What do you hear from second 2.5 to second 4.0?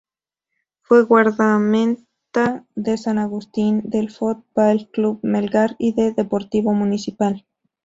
de San Agustín,